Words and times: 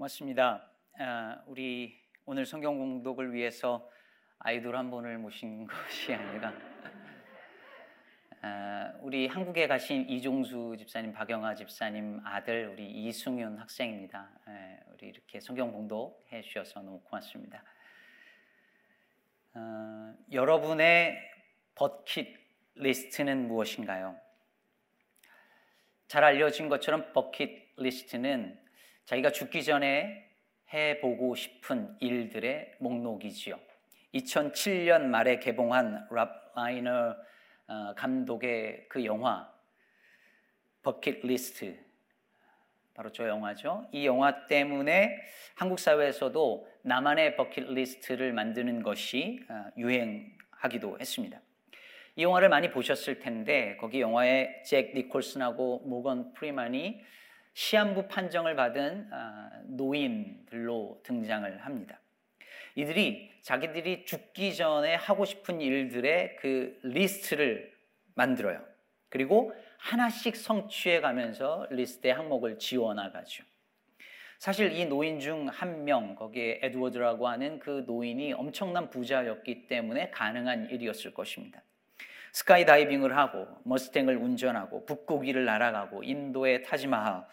고맙습니다. 0.00 0.66
아, 0.98 1.42
우리 1.44 2.00
오늘 2.24 2.46
성경 2.46 2.78
봉독을 2.78 3.34
위해서 3.34 3.86
아이돌 4.38 4.74
한 4.74 4.90
분을 4.90 5.18
모신 5.18 5.66
것이 5.68 6.14
아니라 6.14 6.54
아, 8.40 8.94
우리 9.00 9.26
한국에 9.26 9.66
가신 9.66 10.08
이종수 10.08 10.76
집사님, 10.78 11.12
박영아 11.12 11.54
집사님 11.54 12.22
아들 12.24 12.68
우리 12.68 12.88
이승윤 12.90 13.58
학생입니다. 13.58 14.30
예, 14.48 14.80
우리 14.90 15.08
이렇게 15.08 15.38
성경 15.38 15.70
봉독 15.70 16.26
해 16.32 16.40
주셔서 16.40 16.80
너무 16.80 17.02
고맙습니다. 17.02 17.62
어, 19.52 20.14
여러분의 20.32 21.18
버킷 21.74 22.38
리스트는 22.76 23.48
무엇인가요? 23.48 24.18
잘 26.08 26.24
알려진 26.24 26.70
것처럼 26.70 27.12
버킷 27.12 27.74
리스트는 27.76 28.69
자기가 29.04 29.32
죽기 29.32 29.64
전에 29.64 30.28
해보고 30.72 31.34
싶은 31.34 31.96
일들의 32.00 32.74
목록이지요. 32.78 33.58
2007년 34.14 35.02
말에 35.02 35.38
개봉한 35.38 36.08
랍 36.10 36.52
라이너 36.54 37.16
어, 37.66 37.94
감독의 37.94 38.86
그 38.88 39.04
영화 39.04 39.48
버킷 40.82 41.24
리스트 41.24 41.78
바로 42.94 43.12
저 43.12 43.28
영화죠. 43.28 43.88
이 43.92 44.04
영화 44.06 44.46
때문에 44.46 45.16
한국 45.54 45.78
사회에서도 45.78 46.68
나만의 46.82 47.36
버킷 47.36 47.72
리스트를 47.72 48.32
만드는 48.32 48.82
것이 48.82 49.40
어, 49.48 49.66
유행하기도 49.76 50.98
했습니다. 50.98 51.40
이 52.16 52.22
영화를 52.22 52.48
많이 52.48 52.70
보셨을 52.70 53.20
텐데 53.20 53.76
거기 53.80 54.00
영화에 54.00 54.62
잭 54.64 54.94
니콜슨하고 54.94 55.84
모건 55.86 56.34
프리만이 56.34 57.00
시한부 57.60 58.08
판정을 58.08 58.56
받은 58.56 59.08
아, 59.12 59.50
노인들로 59.66 61.02
등장을 61.02 61.58
합니다. 61.58 62.00
이들이 62.74 63.30
자기들이 63.42 64.06
죽기 64.06 64.56
전에 64.56 64.94
하고 64.94 65.26
싶은 65.26 65.60
일들의 65.60 66.36
그 66.36 66.80
리스트를 66.82 67.70
만들어요. 68.14 68.64
그리고 69.10 69.52
하나씩 69.76 70.36
성취해 70.36 71.02
가면서 71.02 71.66
리스트의 71.68 72.14
항목을 72.14 72.58
지워 72.58 72.94
나가죠. 72.94 73.44
사실 74.38 74.72
이 74.72 74.86
노인 74.86 75.20
중 75.20 75.46
한 75.48 75.84
명, 75.84 76.14
거기에 76.14 76.60
에드워드라고 76.62 77.28
하는 77.28 77.58
그 77.58 77.84
노인이 77.86 78.32
엄청난 78.32 78.88
부자였기 78.88 79.66
때문에 79.66 80.08
가능한 80.08 80.70
일이었을 80.70 81.12
것입니다. 81.12 81.62
스카이 82.32 82.64
다이빙을 82.64 83.14
하고 83.18 83.48
머스탱을 83.64 84.16
운전하고 84.16 84.86
북고기를 84.86 85.44
날아가고 85.44 86.04
인도의 86.04 86.62
타지마하, 86.62 87.26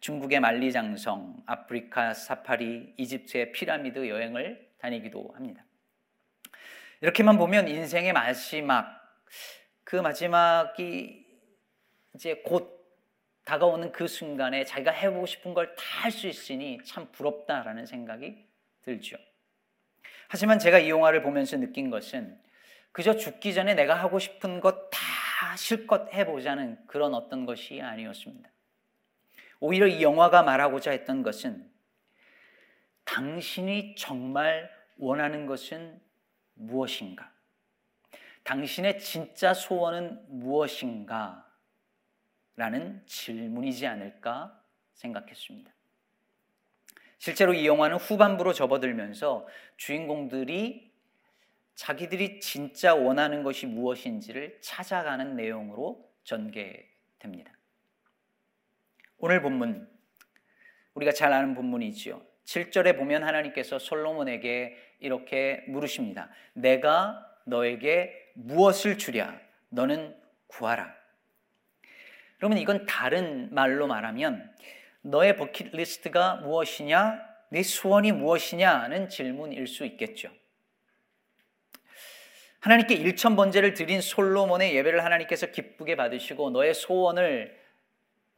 중국의 0.00 0.40
만리장성, 0.40 1.42
아프리카 1.46 2.14
사파리, 2.14 2.94
이집트의 2.96 3.52
피라미드 3.52 4.08
여행을 4.08 4.68
다니기도 4.78 5.32
합니다. 5.34 5.64
이렇게만 7.00 7.36
보면 7.38 7.68
인생의 7.68 8.12
마지막 8.12 8.98
그 9.84 9.96
마지막이 9.96 11.26
이제 12.14 12.42
곧 12.44 12.76
다가오는 13.44 13.92
그 13.92 14.06
순간에 14.06 14.64
자기가 14.64 14.90
해보고 14.90 15.26
싶은 15.26 15.54
걸 15.54 15.74
다 15.74 16.02
할 16.02 16.12
수 16.12 16.26
있으니 16.28 16.78
참 16.84 17.10
부럽다라는 17.12 17.86
생각이 17.86 18.46
들죠. 18.82 19.16
하지만 20.28 20.58
제가 20.58 20.78
이 20.78 20.90
영화를 20.90 21.22
보면서 21.22 21.56
느낀 21.56 21.90
것은 21.90 22.38
그저 22.92 23.16
죽기 23.16 23.54
전에 23.54 23.74
내가 23.74 23.94
하고 23.94 24.18
싶은 24.18 24.60
것 24.60 24.90
다 24.90 25.56
실컷 25.56 26.12
해보자는 26.12 26.86
그런 26.86 27.14
어떤 27.14 27.46
것이 27.46 27.80
아니었습니다. 27.80 28.48
오히려 29.60 29.86
이 29.86 30.02
영화가 30.02 30.42
말하고자 30.42 30.92
했던 30.92 31.22
것은 31.22 31.68
당신이 33.04 33.94
정말 33.96 34.70
원하는 34.96 35.46
것은 35.46 36.00
무엇인가? 36.54 37.32
당신의 38.44 38.98
진짜 38.98 39.54
소원은 39.54 40.24
무엇인가? 40.28 41.46
라는 42.56 43.02
질문이지 43.06 43.86
않을까 43.86 44.60
생각했습니다. 44.94 45.72
실제로 47.18 47.52
이 47.52 47.66
영화는 47.66 47.98
후반부로 47.98 48.52
접어들면서 48.52 49.46
주인공들이 49.76 50.92
자기들이 51.74 52.40
진짜 52.40 52.94
원하는 52.94 53.44
것이 53.44 53.66
무엇인지를 53.66 54.58
찾아가는 54.60 55.36
내용으로 55.36 56.10
전개됩니다. 56.24 57.57
오늘 59.18 59.42
본문 59.42 59.88
우리가 60.94 61.10
잘 61.12 61.32
아는 61.32 61.54
본문이지요. 61.54 62.22
7절에 62.44 62.96
보면 62.96 63.24
하나님께서 63.24 63.78
솔로몬에게 63.78 64.76
이렇게 65.00 65.64
물으십니다. 65.66 66.30
내가 66.54 67.26
너에게 67.44 68.14
무엇을 68.34 68.96
주랴? 68.96 69.38
너는 69.70 70.16
구하라. 70.46 70.94
그러면 72.36 72.58
이건 72.58 72.86
다른 72.86 73.52
말로 73.52 73.88
말하면 73.88 74.54
너의 75.02 75.36
버킷리스트가 75.36 76.36
무엇이냐? 76.36 77.20
네 77.50 77.62
소원이 77.62 78.12
무엇이냐는 78.12 79.08
질문일 79.08 79.66
수 79.66 79.84
있겠죠. 79.84 80.30
하나님께 82.60 82.94
일천 82.94 83.34
번제를 83.34 83.74
드린 83.74 84.00
솔로몬의 84.00 84.76
예배를 84.76 85.04
하나님께서 85.04 85.46
기쁘게 85.46 85.96
받으시고 85.96 86.50
너의 86.50 86.74
소원을 86.74 87.57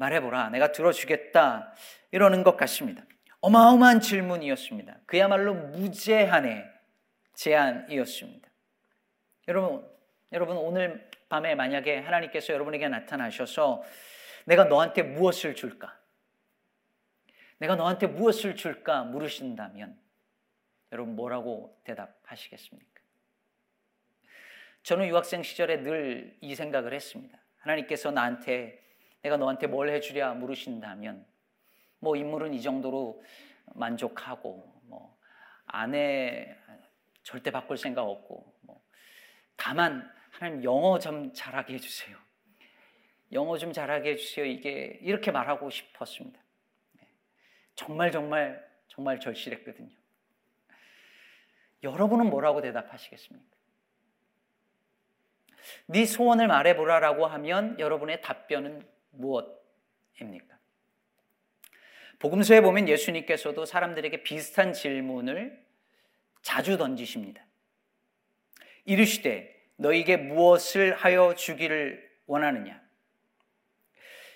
말해보라. 0.00 0.48
내가 0.50 0.72
들어주겠다. 0.72 1.74
이러는 2.10 2.42
것 2.42 2.56
같습니다. 2.56 3.04
어마어마한 3.42 4.00
질문이었습니다. 4.00 5.00
그야말로 5.06 5.54
무제한의 5.54 6.64
제안이었습니다. 7.34 8.48
여러분, 9.48 9.88
여러분 10.32 10.56
오늘 10.56 11.08
밤에 11.28 11.54
만약에 11.54 11.98
하나님께서 11.98 12.52
여러분에게 12.52 12.88
나타나셔서 12.88 13.82
내가 14.46 14.64
너한테 14.64 15.02
무엇을 15.02 15.54
줄까? 15.54 15.96
내가 17.58 17.76
너한테 17.76 18.06
무엇을 18.06 18.56
줄까 18.56 19.04
물으신다면 19.04 19.98
여러분 20.92 21.14
뭐라고 21.14 21.78
대답하시겠습니까? 21.84 22.88
저는 24.82 25.06
유학생 25.08 25.42
시절에 25.42 25.82
늘 25.82 26.38
이 26.40 26.54
생각을 26.54 26.94
했습니다. 26.94 27.38
하나님께서 27.58 28.10
나한테 28.10 28.82
내가 29.22 29.36
너한테 29.36 29.66
뭘 29.66 29.90
해주랴 29.90 30.34
물으신다면 30.34 31.26
뭐 31.98 32.16
인물은 32.16 32.54
이 32.54 32.62
정도로 32.62 33.22
만족하고 33.74 34.80
뭐 34.84 35.16
아내 35.66 36.56
절대 37.22 37.50
바꿀 37.50 37.76
생각 37.76 38.02
없고 38.02 38.54
뭐 38.62 38.82
다만 39.56 40.10
하나님 40.30 40.64
영어 40.64 40.98
좀 40.98 41.32
잘하게 41.32 41.74
해주세요. 41.74 42.16
영어 43.32 43.58
좀 43.58 43.72
잘하게 43.72 44.12
해주세요. 44.12 44.46
이게 44.46 44.98
이렇게 45.02 45.30
말하고 45.30 45.70
싶었습니다. 45.70 46.40
네. 46.92 47.06
정말 47.74 48.10
정말 48.10 48.68
정말 48.88 49.20
절실했거든요. 49.20 49.94
여러분은 51.82 52.28
뭐라고 52.28 52.60
대답하시겠습니까? 52.60 53.56
네 55.86 56.04
소원을 56.06 56.48
말해보라라고 56.48 57.26
하면 57.26 57.78
여러분의 57.78 58.22
답변은 58.22 58.86
무엇입니까? 59.10 60.58
복음서에 62.18 62.60
보면 62.60 62.88
예수님께서도 62.88 63.64
사람들에게 63.64 64.22
비슷한 64.22 64.72
질문을 64.72 65.64
자주 66.42 66.76
던지십니다. 66.76 67.44
이르시되 68.84 69.58
너에게 69.76 70.16
무엇을 70.18 70.94
하여 70.94 71.34
주기를 71.34 72.10
원하느냐? 72.26 72.80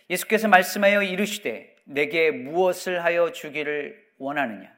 예수께서 0.09 0.49
말씀하여 0.49 1.03
이르시되 1.03 1.77
내게 1.85 2.31
무엇을 2.31 3.05
하여 3.05 3.33
주기를 3.33 4.13
원하느냐? 4.19 4.75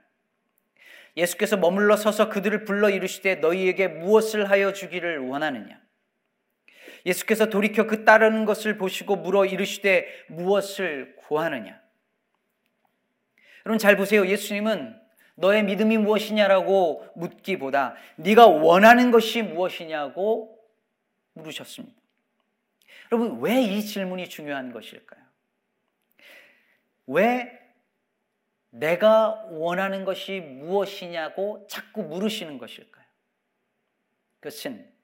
예수께서 1.16 1.56
머물러 1.56 1.96
서서 1.96 2.28
그들을 2.28 2.64
불러 2.64 2.90
이르시되 2.90 3.36
너희에게 3.36 3.88
무엇을 3.88 4.50
하여 4.50 4.72
주기를 4.72 5.18
원하느냐? 5.18 5.80
예수께서 7.06 7.46
돌이켜 7.46 7.86
그 7.86 8.04
따르는 8.04 8.44
것을 8.44 8.76
보시고 8.76 9.16
물어 9.16 9.46
이르시되 9.46 10.26
무엇을 10.28 11.16
구하느냐? 11.16 11.80
여러분 13.64 13.78
잘 13.78 13.96
보세요. 13.96 14.26
예수님은 14.26 15.00
너의 15.36 15.64
믿음이 15.64 15.98
무엇이냐라고 15.98 17.08
묻기보다 17.14 17.94
네가 18.16 18.46
원하는 18.46 19.10
것이 19.10 19.42
무엇이냐고 19.42 20.58
물으셨습니다. 21.34 21.96
여러분 23.12 23.40
왜 23.40 23.62
이 23.62 23.82
질문이 23.82 24.28
중요한 24.28 24.72
것일까요? 24.72 25.24
왜 27.06 27.52
내가 28.70 29.44
원하는 29.50 30.04
것이 30.04 30.40
무엇이냐고 30.40 31.66
자꾸 31.68 32.02
물으시는 32.02 32.58
것일까요? 32.58 33.04
그것은 34.40 34.95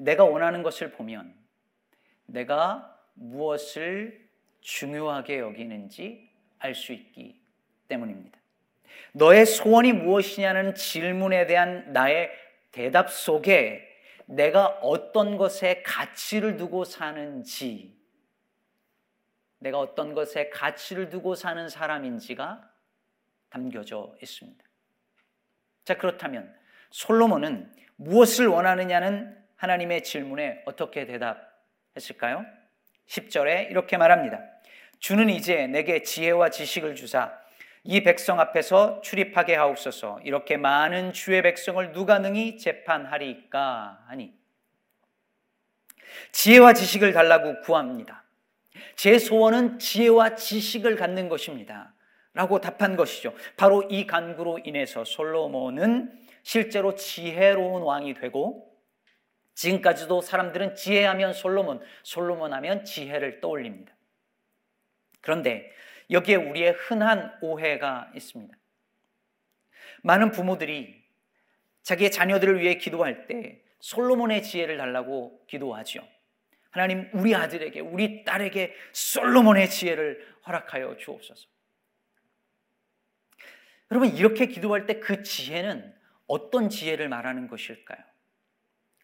내가 0.00 0.24
원하는 0.24 0.62
것을 0.62 0.92
보면 0.92 1.34
내가 2.26 2.98
무엇을 3.14 4.28
중요하게 4.60 5.38
여기는지 5.38 6.30
알 6.58 6.74
수 6.74 6.92
있기 6.92 7.40
때문입니다. 7.88 8.38
너의 9.12 9.44
소원이 9.46 9.92
무엇이냐는 9.92 10.74
질문에 10.74 11.46
대한 11.46 11.92
나의 11.92 12.30
대답 12.72 13.10
속에 13.10 13.86
내가 14.26 14.66
어떤 14.82 15.36
것에 15.36 15.82
가치를 15.82 16.56
두고 16.56 16.84
사는지, 16.84 17.98
내가 19.58 19.80
어떤 19.80 20.14
것에 20.14 20.48
가치를 20.50 21.10
두고 21.10 21.34
사는 21.34 21.68
사람인지가 21.68 22.70
담겨져 23.50 24.14
있습니다. 24.22 24.64
자, 25.84 25.98
그렇다면 25.98 26.54
솔로몬은 26.90 27.74
무엇을 27.96 28.46
원하느냐는 28.46 29.39
하나님의 29.60 30.02
질문에 30.04 30.62
어떻게 30.64 31.04
대답했을까요? 31.04 32.46
10절에 33.06 33.70
이렇게 33.70 33.98
말합니다. 33.98 34.40
주는 35.00 35.28
이제 35.28 35.66
내게 35.66 36.02
지혜와 36.02 36.48
지식을 36.48 36.94
주사 36.94 37.38
이 37.84 38.02
백성 38.02 38.40
앞에서 38.40 39.02
출입하게 39.02 39.54
하옵소서. 39.56 40.20
이렇게 40.24 40.56
많은 40.56 41.12
주의 41.12 41.42
백성을 41.42 41.92
누가 41.92 42.18
능히 42.18 42.56
재판하리까 42.56 44.04
하니 44.06 44.32
지혜와 46.32 46.72
지식을 46.72 47.12
달라고 47.12 47.60
구합니다. 47.60 48.24
제 48.96 49.18
소원은 49.18 49.78
지혜와 49.78 50.36
지식을 50.36 50.96
갖는 50.96 51.28
것입니다. 51.28 51.92
라고 52.32 52.62
답한 52.62 52.96
것이죠. 52.96 53.34
바로 53.58 53.82
이 53.90 54.06
간구로 54.06 54.60
인해서 54.64 55.04
솔로몬은 55.04 56.18
실제로 56.42 56.94
지혜로운 56.94 57.82
왕이 57.82 58.14
되고 58.14 58.69
지금까지도 59.54 60.20
사람들은 60.20 60.74
지혜하면 60.74 61.32
솔로몬, 61.32 61.80
솔로몬 62.02 62.52
하면 62.54 62.84
지혜를 62.84 63.40
떠올립니다. 63.40 63.94
그런데 65.20 65.70
여기에 66.10 66.36
우리의 66.36 66.72
흔한 66.72 67.36
오해가 67.40 68.10
있습니다. 68.14 68.56
많은 70.02 70.30
부모들이 70.30 71.04
자기의 71.82 72.10
자녀들을 72.10 72.60
위해 72.60 72.76
기도할 72.76 73.26
때 73.26 73.62
솔로몬의 73.80 74.42
지혜를 74.42 74.76
달라고 74.76 75.44
기도하죠. 75.46 76.06
하나님, 76.70 77.10
우리 77.12 77.34
아들에게, 77.34 77.80
우리 77.80 78.24
딸에게 78.24 78.74
솔로몬의 78.92 79.68
지혜를 79.68 80.36
허락하여 80.46 80.96
주옵소서. 80.96 81.48
여러분, 83.90 84.14
이렇게 84.14 84.46
기도할 84.46 84.86
때 84.86 85.00
그 85.00 85.22
지혜는 85.22 85.92
어떤 86.28 86.68
지혜를 86.68 87.08
말하는 87.08 87.48
것일까요? 87.48 87.98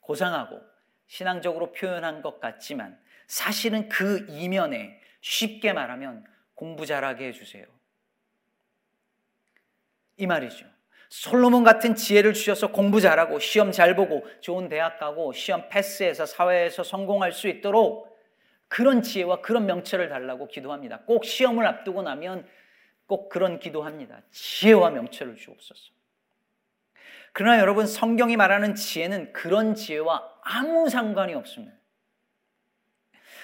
고상하고 0.06 0.60
신앙적으로 1.08 1.72
표현한 1.72 2.22
것 2.22 2.40
같지만 2.40 2.98
사실은 3.26 3.88
그 3.88 4.24
이면에 4.28 5.00
쉽게 5.20 5.72
말하면 5.72 6.24
공부 6.54 6.86
잘하게 6.86 7.28
해주세요. 7.28 7.66
이 10.16 10.26
말이죠. 10.26 10.64
솔로몬 11.08 11.64
같은 11.64 11.94
지혜를 11.94 12.34
주셔서 12.34 12.72
공부 12.72 13.00
잘하고 13.00 13.38
시험 13.40 13.72
잘 13.72 13.94
보고 13.96 14.26
좋은 14.40 14.68
대학 14.68 14.98
가고 14.98 15.32
시험 15.32 15.68
패스해서 15.68 16.24
사회에서 16.24 16.82
성공할 16.84 17.32
수 17.32 17.48
있도록 17.48 18.16
그런 18.68 19.02
지혜와 19.02 19.40
그런 19.40 19.66
명철을 19.66 20.08
달라고 20.08 20.48
기도합니다. 20.48 21.00
꼭 21.00 21.24
시험을 21.24 21.66
앞두고 21.66 22.02
나면 22.02 22.48
꼭 23.06 23.28
그런 23.28 23.58
기도합니다. 23.58 24.22
지혜와 24.30 24.90
명철을 24.90 25.36
주옵소서. 25.36 25.95
그러나 27.38 27.58
여러분 27.58 27.86
성경이 27.86 28.38
말하는 28.38 28.74
지혜는 28.74 29.34
그런 29.34 29.74
지혜와 29.74 30.40
아무 30.40 30.88
상관이 30.88 31.34
없습니다. 31.34 31.76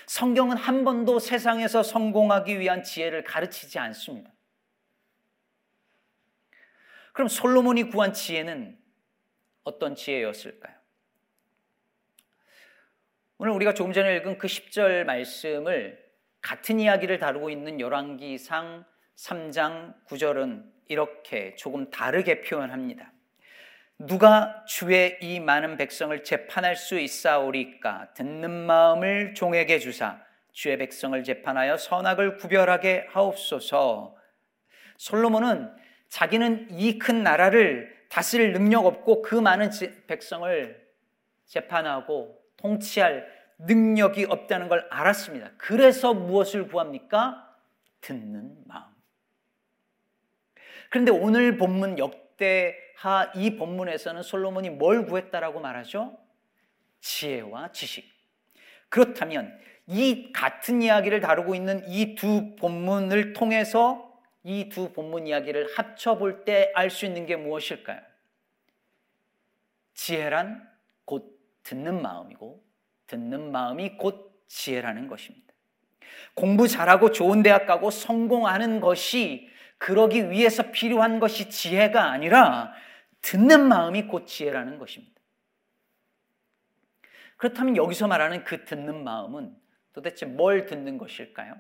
성경은 0.07 0.57
한 0.57 0.83
번도 0.83 1.19
세상에서 1.19 1.83
성공하기 1.83 2.59
위한 2.59 2.83
지혜를 2.85 3.23
가르치지 3.23 3.79
않습니다. 3.79 4.33
그럼 7.13 7.29
솔로몬이 7.29 7.91
구한 7.91 8.15
지혜는 8.15 8.79
어떤 9.65 9.95
지혜였을까요? 9.95 10.75
오늘 13.37 13.53
우리가 13.53 13.75
조금 13.75 13.93
전에 13.93 14.17
읽은 14.17 14.39
그 14.39 14.47
10절 14.47 15.05
말씀을 15.05 16.03
같은 16.41 16.81
이야기를 16.81 17.19
다루고 17.19 17.51
있는 17.51 17.79
열왕기상 17.79 18.87
3장 19.17 20.07
9절은 20.07 20.73
이렇게 20.89 21.55
조금 21.57 21.91
다르게 21.91 22.41
표현합니다. 22.41 23.13
누가 24.07 24.65
주의 24.67 25.17
이 25.21 25.39
많은 25.39 25.77
백성을 25.77 26.25
재판할 26.25 26.75
수 26.75 26.99
있사오리까 26.99 28.15
듣는 28.15 28.51
마음을 28.51 29.35
종에게 29.35 29.79
주사 29.79 30.21
주의 30.51 30.77
백성을 30.77 31.23
재판하여 31.23 31.77
선악을 31.77 32.37
구별하게 32.37 33.07
하옵소서. 33.11 34.17
솔로몬은 34.97 35.73
자기는 36.09 36.69
이 36.73 36.99
큰 36.99 37.23
나라를 37.23 37.97
다스릴 38.09 38.53
능력 38.53 38.87
없고 38.87 39.23
그 39.23 39.37
많은 39.37 39.71
백성을 40.09 40.85
재판하고 41.47 42.39
통치할 42.57 43.27
능력이 43.59 44.25
없다는 44.25 44.69
걸 44.69 44.87
알았습니다. 44.91 45.53
그래서 45.57 46.13
무엇을 46.13 46.67
구합니까? 46.67 47.57
듣는 48.01 48.57
마음. 48.67 48.83
그런데 50.91 51.13
오늘 51.13 51.57
본문 51.57 51.99
역대 51.99 52.82
하 52.97 53.33
이 53.35 53.57
본문에서는 53.57 54.23
솔로몬이 54.23 54.71
뭘 54.71 55.07
구했다라고 55.07 55.61
말하죠? 55.61 56.19
지혜와 57.01 57.73
지식. 57.73 58.11
그렇다면 58.89 59.59
이 59.87 60.33
같은 60.33 60.83
이야기를 60.83 61.21
다루고 61.21 61.55
있는 61.55 61.83
이 61.89 62.15
두 62.15 62.55
본문을 62.57 63.33
통해서 63.33 64.09
이 64.45 64.69
두 64.69 64.93
본문 64.93 65.27
이야기를 65.27 65.77
합쳐 65.77 66.19
볼 66.19 66.45
때 66.45 66.71
알 66.75 66.91
수 66.91 67.07
있는 67.07 67.27
게 67.27 67.37
무엇일까요? 67.37 68.01
지혜란 69.95 70.69
곧 71.05 71.39
듣는 71.63 72.03
마음이고 72.03 72.63
듣는 73.07 73.53
마음이 73.53 73.97
곧 73.97 74.45
지혜라는 74.49 75.07
것입니다. 75.09 75.53
공부 76.35 76.69
잘하고 76.69 77.11
좋은 77.13 77.43
대학 77.43 77.67
가고 77.67 77.91
성공하는 77.91 78.81
것이 78.81 79.49
그러기 79.83 80.31
위해서 80.31 80.71
필요한 80.71 81.19
것이 81.19 81.51
지혜가 81.51 82.13
아니라 82.13 82.73
듣는 83.21 83.67
마음이 83.67 84.07
곧 84.07 84.27
지혜라는 84.27 84.79
것입니다. 84.79 85.21
그렇다면 87.37 87.77
여기서 87.77 88.07
말하는 88.07 88.45
그 88.45 88.65
듣는 88.65 89.03
마음은 89.03 89.57
도대체 89.93 90.25
뭘 90.25 90.67
듣는 90.67 90.99
것일까요? 90.99 91.57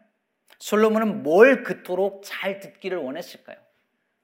솔로몬은 0.60 1.24
뭘 1.24 1.64
그토록 1.64 2.22
잘 2.24 2.60
듣기를 2.60 2.98
원했을까요? 2.98 3.56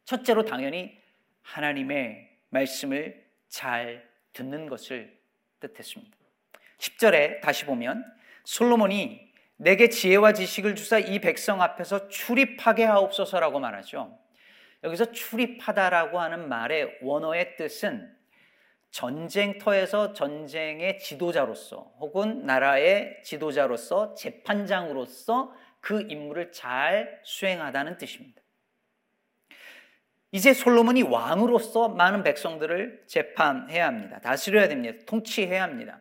첫째로 0.04 0.44
당연히 0.44 0.96
하나님의 1.42 2.38
말씀을 2.50 3.26
잘 3.48 4.08
듣는 4.32 4.68
것을 4.68 5.18
뜻했습니다. 5.58 6.16
10절에 6.78 7.40
다시 7.40 7.64
보면 7.64 8.04
솔로몬이 8.44 9.27
내게 9.58 9.88
지혜와 9.88 10.32
지식을 10.32 10.76
주사 10.76 10.98
이 10.98 11.18
백성 11.20 11.60
앞에서 11.60 12.08
출입하게 12.08 12.84
하옵소서라고 12.84 13.58
말하죠. 13.58 14.16
여기서 14.84 15.10
출입하다라고 15.10 16.20
하는 16.20 16.48
말의 16.48 16.98
원어의 17.02 17.56
뜻은 17.56 18.16
전쟁터에서 18.90 20.12
전쟁의 20.12 20.98
지도자로서 21.00 21.92
혹은 21.98 22.46
나라의 22.46 23.20
지도자로서 23.24 24.14
재판장으로서 24.14 25.52
그 25.80 26.06
임무를 26.08 26.52
잘 26.52 27.20
수행하다는 27.24 27.98
뜻입니다. 27.98 28.40
이제 30.30 30.54
솔로몬이 30.54 31.02
왕으로서 31.02 31.88
많은 31.88 32.22
백성들을 32.22 33.04
재판해야 33.08 33.86
합니다. 33.86 34.20
다스려야 34.20 34.68
됩니다. 34.68 35.04
통치해야 35.06 35.62
합니다. 35.64 36.00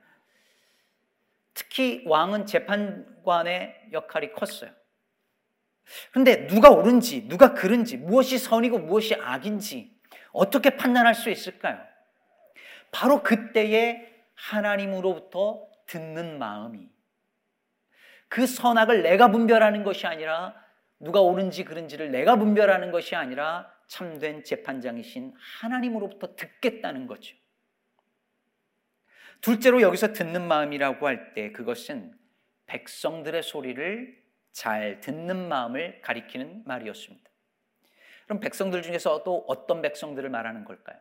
특히 1.57 2.03
왕은 2.05 2.45
재판관의 2.45 3.89
역할이 3.91 4.31
컸어요. 4.31 4.69
그런데 6.11 6.45
누가 6.45 6.69
옳은지, 6.69 7.27
누가 7.27 7.55
그른지, 7.55 7.97
무엇이 7.97 8.37
선이고 8.37 8.77
무엇이 8.77 9.15
악인지 9.15 9.91
어떻게 10.33 10.77
판단할 10.77 11.15
수 11.15 11.31
있을까요? 11.31 11.79
바로 12.91 13.23
그때에 13.23 14.07
하나님으로부터 14.35 15.65
듣는 15.87 16.37
마음이 16.37 16.89
그 18.27 18.45
선악을 18.45 19.01
내가 19.01 19.31
분별하는 19.31 19.83
것이 19.83 20.05
아니라 20.05 20.53
누가 20.99 21.21
옳은지 21.21 21.63
그른지를 21.63 22.11
내가 22.11 22.35
분별하는 22.35 22.91
것이 22.91 23.15
아니라 23.15 23.67
참된 23.87 24.43
재판장이신 24.43 25.33
하나님으로부터 25.61 26.35
듣겠다는 26.35 27.07
거죠. 27.07 27.35
둘째로 29.41 29.81
여기서 29.81 30.13
듣는 30.13 30.47
마음이라고 30.47 31.07
할 31.07 31.33
때 31.33 31.51
그것은 31.51 32.13
백성들의 32.65 33.43
소리를 33.43 34.23
잘 34.51 34.99
듣는 35.01 35.47
마음을 35.47 36.01
가리키는 36.01 36.63
말이었습니다. 36.65 37.29
그럼 38.25 38.39
백성들 38.39 38.81
중에서 38.81 39.23
또 39.23 39.45
어떤 39.47 39.81
백성들을 39.81 40.29
말하는 40.29 40.65
걸까요? 40.65 40.97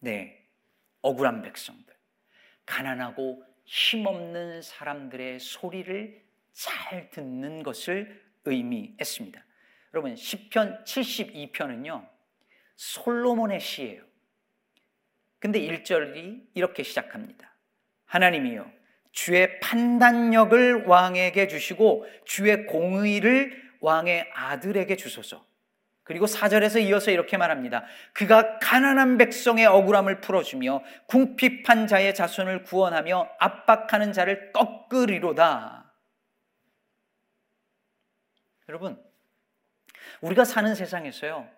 네, 0.00 0.46
억울한 1.00 1.42
백성들. 1.42 1.94
가난하고 2.66 3.42
힘없는 3.64 4.62
사람들의 4.62 5.38
소리를 5.40 6.22
잘 6.52 7.08
듣는 7.10 7.62
것을 7.62 8.22
의미했습니다. 8.44 9.44
여러분, 9.94 10.14
10편 10.14 10.84
72편은요, 10.84 12.08
솔로몬의 12.76 13.60
시예요. 13.60 14.02
근데 15.40 15.58
1절이 15.60 16.48
이렇게 16.54 16.82
시작합니다. 16.82 17.52
하나님이요. 18.04 18.70
주의 19.12 19.58
판단력을 19.60 20.84
왕에게 20.86 21.48
주시고 21.48 22.06
주의 22.24 22.66
공의를 22.66 23.60
왕의 23.80 24.30
아들에게 24.34 24.94
주소서. 24.96 25.44
그리고 26.02 26.26
4절에서 26.26 26.82
이어서 26.86 27.10
이렇게 27.10 27.36
말합니다. 27.36 27.84
그가 28.12 28.58
가난한 28.58 29.16
백성의 29.16 29.66
억울함을 29.66 30.20
풀어주며 30.20 30.82
궁핍한 31.06 31.86
자의 31.86 32.14
자손을 32.14 32.64
구원하며 32.64 33.28
압박하는 33.38 34.12
자를 34.12 34.52
꺾으리로다. 34.52 35.92
여러분, 38.68 39.02
우리가 40.20 40.44
사는 40.44 40.74
세상에서요, 40.74 41.48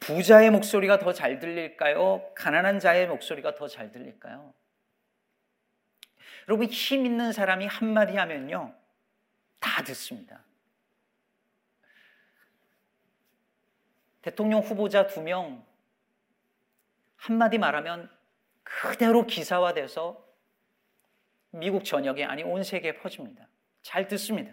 부자의 0.00 0.50
목소리가 0.50 0.98
더 0.98 1.12
잘 1.12 1.38
들릴까요? 1.38 2.32
가난한 2.34 2.80
자의 2.80 3.06
목소리가 3.06 3.54
더 3.54 3.68
잘 3.68 3.92
들릴까요? 3.92 4.52
여러분, 6.48 6.66
힘 6.66 7.06
있는 7.06 7.32
사람이 7.32 7.66
한마디 7.66 8.16
하면요, 8.16 8.74
다 9.60 9.84
듣습니다. 9.84 10.42
대통령 14.22 14.60
후보자 14.60 15.06
두 15.06 15.20
명 15.22 15.64
한마디 17.16 17.58
말하면 17.58 18.10
그대로 18.62 19.26
기사화돼서 19.26 20.26
미국 21.50 21.84
전역에 21.84 22.24
아니 22.24 22.42
온 22.42 22.62
세계에 22.62 22.96
퍼집니다. 22.96 23.46
잘 23.82 24.08
듣습니다. 24.08 24.52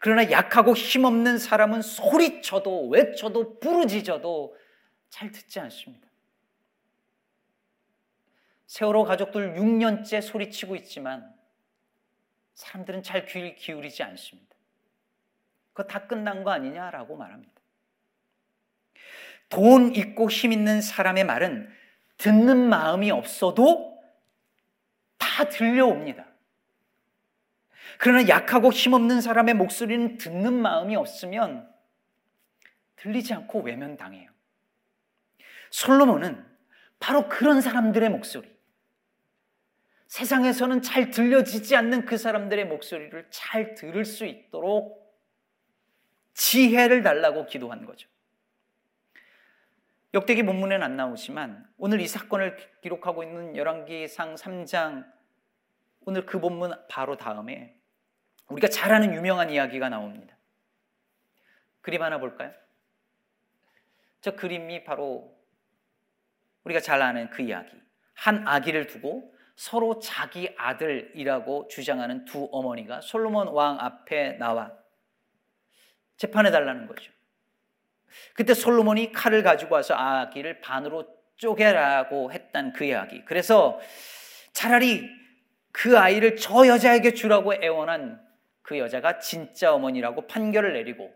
그러나 0.00 0.30
약하고 0.30 0.74
힘없는 0.74 1.38
사람은 1.38 1.82
소리쳐도 1.82 2.88
외쳐도 2.88 3.60
부르짖어도 3.60 4.56
잘 5.10 5.30
듣지 5.30 5.60
않습니다. 5.60 6.08
세월호 8.66 9.04
가족들 9.04 9.56
6년째 9.56 10.22
소리치고 10.22 10.74
있지만 10.76 11.30
사람들은 12.54 13.02
잘 13.02 13.26
귀를 13.26 13.54
기울이지 13.56 14.02
않습니다. 14.02 14.56
그거 15.74 15.86
다 15.86 16.06
끝난 16.06 16.44
거 16.44 16.50
아니냐라고 16.50 17.16
말합니다. 17.16 17.52
돈 19.50 19.94
있고 19.94 20.30
힘 20.30 20.52
있는 20.52 20.80
사람의 20.80 21.24
말은 21.24 21.70
듣는 22.16 22.56
마음이 22.56 23.10
없어도 23.10 24.00
다 25.18 25.44
들려옵니다. 25.44 26.29
그러나 28.02 28.26
약하고 28.28 28.72
힘없는 28.72 29.20
사람의 29.20 29.52
목소리는 29.52 30.16
듣는 30.16 30.54
마음이 30.54 30.96
없으면 30.96 31.70
들리지 32.96 33.34
않고 33.34 33.60
외면당해요. 33.60 34.30
솔로몬은 35.70 36.42
바로 36.98 37.28
그런 37.28 37.60
사람들의 37.60 38.08
목소리, 38.08 38.50
세상에서는 40.06 40.80
잘 40.80 41.10
들려지지 41.10 41.76
않는 41.76 42.06
그 42.06 42.16
사람들의 42.16 42.68
목소리를 42.68 43.26
잘 43.28 43.74
들을 43.74 44.06
수 44.06 44.24
있도록 44.24 45.14
지혜를 46.32 47.02
달라고 47.02 47.44
기도한 47.44 47.84
거죠. 47.84 48.08
역대기 50.14 50.44
본문에는 50.44 50.82
안 50.82 50.96
나오지만 50.96 51.68
오늘 51.76 52.00
이 52.00 52.08
사건을 52.08 52.56
기록하고 52.80 53.24
있는 53.24 53.56
열왕기상 53.56 54.36
3장 54.36 55.04
오늘 56.06 56.24
그 56.24 56.40
본문 56.40 56.72
바로 56.88 57.18
다음에 57.18 57.78
우리가 58.50 58.68
잘 58.68 58.92
아는 58.92 59.14
유명한 59.14 59.50
이야기가 59.50 59.88
나옵니다. 59.88 60.36
그림 61.80 62.02
하나 62.02 62.18
볼까요? 62.18 62.52
저 64.20 64.32
그림이 64.32 64.84
바로 64.84 65.34
우리가 66.64 66.80
잘 66.80 67.00
아는 67.00 67.30
그 67.30 67.42
이야기. 67.42 67.70
한 68.14 68.46
아기를 68.46 68.86
두고 68.86 69.34
서로 69.56 69.98
자기 69.98 70.54
아들이라고 70.56 71.68
주장하는 71.68 72.24
두 72.24 72.48
어머니가 72.52 73.00
솔로몬 73.00 73.48
왕 73.48 73.78
앞에 73.80 74.32
나와 74.32 74.72
재판해 76.16 76.50
달라는 76.50 76.86
거죠. 76.86 77.12
그때 78.34 78.52
솔로몬이 78.52 79.12
칼을 79.12 79.42
가지고 79.42 79.76
와서 79.76 79.94
아기를 79.94 80.60
반으로 80.60 81.06
쪼개라고 81.36 82.32
했단 82.32 82.72
그 82.72 82.84
이야기. 82.84 83.24
그래서 83.24 83.80
차라리 84.52 85.08
그 85.72 85.98
아이를 85.98 86.36
저 86.36 86.66
여자에게 86.66 87.14
주라고 87.14 87.54
애원한 87.54 88.20
그 88.70 88.78
여자가 88.78 89.18
진짜 89.18 89.74
어머니라고 89.74 90.28
판결을 90.28 90.74
내리고 90.74 91.12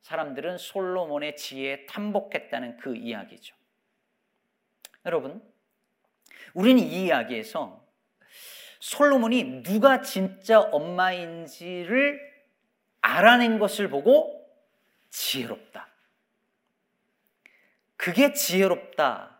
사람들은 0.00 0.58
솔로몬의 0.58 1.36
지혜에 1.36 1.86
탐복했다는 1.86 2.78
그 2.78 2.96
이야기죠. 2.96 3.54
여러분, 5.06 5.40
우리는 6.54 6.82
이 6.82 7.04
이야기에서 7.04 7.86
솔로몬이 8.80 9.62
누가 9.62 10.00
진짜 10.00 10.58
엄마인지를 10.58 12.18
알아낸 13.00 13.60
것을 13.60 13.88
보고 13.88 14.44
지혜롭다. 15.10 15.86
그게 17.94 18.32
지혜롭다. 18.32 19.38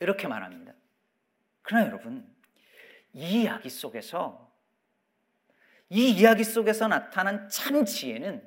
이렇게 0.00 0.26
말합니다. 0.26 0.72
그러나 1.62 1.86
여러분, 1.86 2.28
이 3.12 3.42
이야기 3.42 3.70
속에서, 3.70 4.47
이 5.90 6.10
이야기 6.10 6.44
속에서 6.44 6.88
나타난 6.88 7.48
참 7.48 7.84
지혜는, 7.84 8.42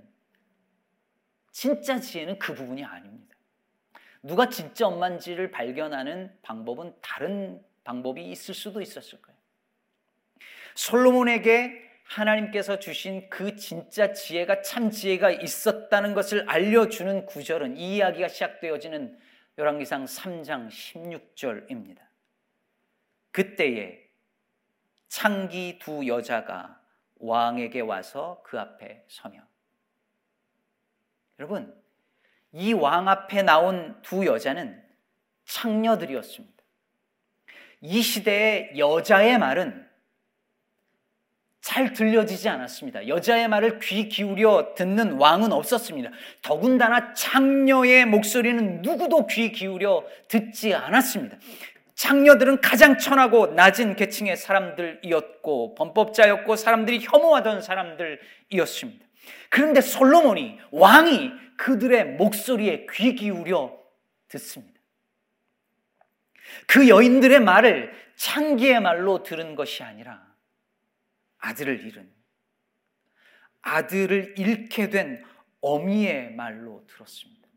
진짜 1.52 2.00
지혜는 2.00 2.40
그 2.40 2.54
부분이 2.54 2.84
아닙니다. 2.84 3.36
누가 4.24 4.50
진짜 4.50 4.88
엄마인지를 4.88 5.52
발견하는 5.52 6.38
방법은 6.44 6.96
다른 7.02 7.64
방법이 7.84 8.24
있을 8.32 8.54
수도 8.54 8.82
있었을 8.82 9.22
거예요. 9.22 9.40
솔로몬에게 10.76 11.90
하나님께서 12.04 12.78
주신 12.78 13.30
그 13.30 13.56
진짜 13.56 14.12
지혜가 14.12 14.62
참 14.62 14.92
지혜가 14.92 15.32
있었다는 15.32 16.14
것을 16.14 16.48
알려주는 16.50 17.26
구절은 17.26 17.78
이 17.78 17.98
이야기가 17.98 18.28
시작되어지는 18.28 19.18
열왕기상 19.58 20.06
3장 20.06 20.70
16절입니다. 20.70 22.00
그때에 23.32 24.08
창기 25.08 25.80
두 25.80 26.06
여자가 26.08 26.81
왕에게 27.22 27.82
와서 27.82 28.42
그 28.44 28.60
앞에 28.60 29.06
서며 29.08 29.42
여러분 31.40 31.74
이 32.52 32.74
왕 32.74 33.08
앞에 33.08 33.44
나온 33.44 34.02
두 34.02 34.26
여자는 34.26 34.82
창녀들이었습니다. 35.46 36.62
이 37.82 38.02
시대의 38.02 38.74
여자의 38.78 39.38
말은 39.38 39.90
잘 41.62 41.94
들려지지 41.94 42.50
않았습니다. 42.50 43.08
여자의 43.08 43.48
말을 43.48 43.80
귀 43.80 44.10
기울여 44.10 44.74
듣는 44.76 45.14
왕은 45.14 45.52
없었습니다. 45.52 46.10
더군다나 46.42 47.14
창녀의 47.14 48.06
목소리는 48.08 48.82
누구도 48.82 49.28
귀 49.28 49.52
기울여 49.52 50.04
듣지 50.28 50.74
않았습니다. 50.74 51.38
창녀들은 51.96 52.62
가장 52.62 52.98
천하고 52.98 53.48
낮은 53.48 53.96
계층의 53.96 54.38
사람들이었고 54.38 55.76
범법자였고 55.76 56.56
사람들이 56.56 57.00
혐오하던 57.02 57.62
사람들이었습니다. 57.62 59.06
그런데 59.50 59.82
솔로몬이 59.82 60.60
왕이 60.72 61.32
그들의 61.58 62.16
목소리에 62.16 62.88
귀 62.92 63.16
기울여 63.16 63.78
듣습니다. 64.30 64.80
그 66.68 66.90
여인들의 66.90 67.40
말을 67.40 67.94
창기의 68.16 68.82
말로 68.82 69.24
들은 69.24 69.56
것이 69.56 69.84
아니라 69.84 70.26
아들을 71.40 71.86
잃은 71.86 72.12
아들을 73.62 74.36
잃게 74.38 74.90
된 74.90 75.24
어미의 75.62 76.34
말로 76.34 76.84
들었습니다. 76.88 77.48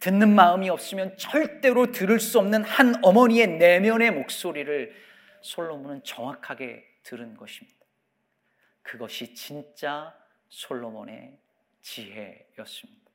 듣는 0.00 0.34
마음이 0.34 0.68
없으면 0.68 1.16
절대로 1.16 1.92
들을 1.92 2.18
수 2.18 2.38
없는 2.38 2.64
한 2.64 2.94
어머니의 3.04 3.58
내면의 3.58 4.10
목소리를 4.10 4.94
솔로몬은 5.42 6.02
정확하게 6.02 6.84
들은 7.02 7.36
것입니다. 7.36 7.78
그것이 8.82 9.34
진짜 9.34 10.16
솔로몬의 10.48 11.38
지혜였습니다. 11.82 13.10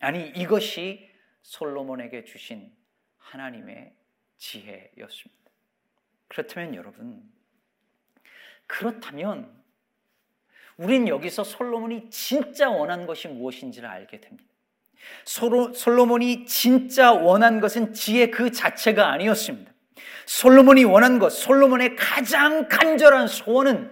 아니, 0.00 0.28
이것이 0.30 1.10
솔로몬에게 1.42 2.24
주신 2.24 2.72
하나님의 3.18 3.94
지혜였습니다. 4.38 5.50
그렇다면 6.28 6.74
여러분, 6.74 7.22
그렇다면 8.66 9.62
우린 10.76 11.06
여기서 11.06 11.44
솔로몬이 11.44 12.10
진짜 12.10 12.70
원한 12.70 13.06
것이 13.06 13.28
무엇인지를 13.28 13.88
알게 13.88 14.20
됩니다. 14.20 14.51
솔로몬이 15.24 16.46
진짜 16.46 17.12
원한 17.12 17.60
것은 17.60 17.92
지혜 17.92 18.30
그 18.30 18.50
자체가 18.50 19.10
아니었습니다. 19.12 19.72
솔로몬이 20.26 20.84
원한 20.84 21.18
것, 21.18 21.30
솔로몬의 21.30 21.96
가장 21.96 22.68
간절한 22.68 23.26
소원은 23.26 23.90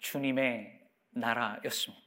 주님의 0.00 0.72
나라였습니다. 1.12 2.06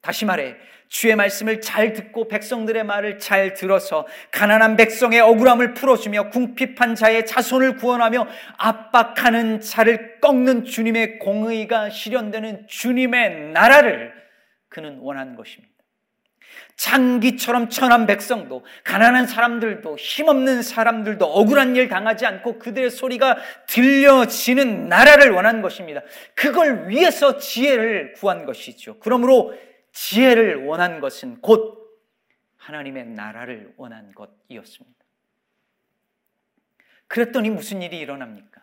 다시 0.00 0.24
말해, 0.24 0.56
주의 0.88 1.14
말씀을 1.14 1.60
잘 1.60 1.92
듣고 1.92 2.28
백성들의 2.28 2.84
말을 2.84 3.18
잘 3.18 3.52
들어서 3.52 4.06
가난한 4.30 4.76
백성의 4.76 5.20
억울함을 5.20 5.74
풀어주며 5.74 6.30
궁핍한 6.30 6.94
자의 6.94 7.26
자손을 7.26 7.76
구원하며 7.76 8.26
압박하는 8.56 9.60
자를 9.60 10.18
꺾는 10.20 10.64
주님의 10.64 11.18
공의가 11.18 11.90
실현되는 11.90 12.68
주님의 12.68 13.50
나라를 13.52 14.14
그는 14.68 14.98
원하는 15.00 15.34
것입니다. 15.34 15.77
장기처럼 16.76 17.70
천한 17.70 18.06
백성도 18.06 18.64
가난한 18.84 19.26
사람들도 19.26 19.96
힘없는 19.96 20.62
사람들도 20.62 21.24
억울한 21.24 21.74
일 21.74 21.88
당하지 21.88 22.24
않고 22.24 22.58
그들의 22.58 22.90
소리가 22.90 23.36
들려지는 23.66 24.88
나라를 24.88 25.32
원한 25.32 25.60
것입니다. 25.60 26.02
그걸 26.34 26.88
위해서 26.88 27.38
지혜를 27.38 28.12
구한 28.12 28.46
것이죠. 28.46 28.98
그러므로 29.00 29.54
지혜를 29.92 30.64
원한 30.64 31.00
것은 31.00 31.40
곧 31.40 31.78
하나님의 32.58 33.06
나라를 33.06 33.72
원한 33.76 34.12
것이었습니다. 34.14 34.98
그랬더니 37.08 37.50
무슨 37.50 37.82
일이 37.82 37.98
일어납니까? 37.98 38.62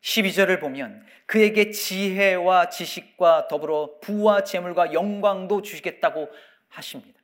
12절을 0.00 0.60
보면 0.60 1.04
그에게 1.26 1.70
지혜와 1.70 2.70
지식과 2.70 3.48
더불어 3.48 3.98
부와 4.00 4.44
재물과 4.44 4.92
영광도 4.92 5.62
주시겠다고 5.62 6.30
하십니다. 6.68 7.18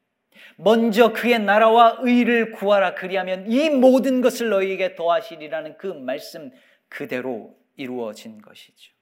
먼저 0.57 1.13
그의 1.13 1.39
나라와 1.39 1.99
의를 2.01 2.53
구하라 2.53 2.95
그리하면 2.95 3.51
이 3.51 3.71
모든 3.71 4.21
것을 4.21 4.49
너희에게 4.51 4.95
더하시리라는 4.95 5.79
그 5.79 5.87
말씀 5.87 6.51
그대로 6.89 7.57
이루어진 7.77 8.41
것이죠. 8.41 8.93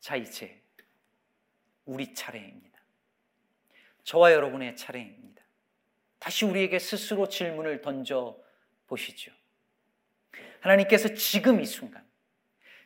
자, 0.00 0.16
이제 0.16 0.60
우리 1.84 2.14
차례입니다. 2.14 2.78
저와 4.04 4.32
여러분의 4.32 4.74
차례입니다. 4.76 5.42
다시 6.18 6.44
우리에게 6.44 6.78
스스로 6.78 7.28
질문을 7.28 7.80
던져 7.82 8.38
보시죠. 8.86 9.32
하나님께서 10.60 11.14
지금 11.14 11.60
이 11.60 11.66
순간, 11.66 12.04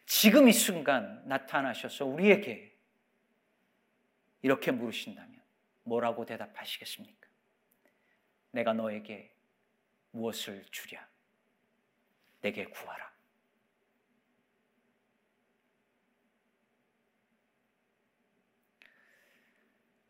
지금 0.05 0.49
이 0.49 0.53
순간 0.53 1.23
나타나셔서 1.27 2.05
우리에게 2.05 2.72
이렇게 4.43 4.73
물으신다면 4.73 5.41
뭐라고 5.85 6.27
대답하시겠습니까? 6.27 7.29
내가 8.51 8.73
너에게 8.73 9.35
무엇을 10.11 10.65
주랴? 10.71 11.09
내게 12.41 12.65
구하라. 12.67 13.13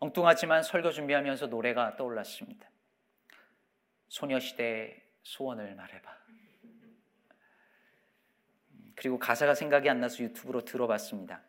엉뚱하지만 0.01 0.65
설교 0.65 0.91
준비하면서 0.91 1.47
노래가 1.47 1.95
떠올랐습니다. 1.95 2.69
소녀시대의 4.09 5.01
소원을 5.23 5.77
말해봐. 5.77 6.23
그리고 8.97 9.19
가사가 9.19 9.55
생각이 9.55 9.89
안 9.89 10.01
나서 10.01 10.25
유튜브로 10.25 10.65
들어봤습니다. 10.65 11.43